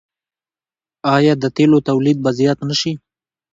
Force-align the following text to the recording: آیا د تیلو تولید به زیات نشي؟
آیا 1.15 1.33
د 1.41 1.45
تیلو 1.55 1.77
تولید 1.87 2.17
به 2.23 2.29
زیات 2.39 2.59
نشي؟ 2.69 2.93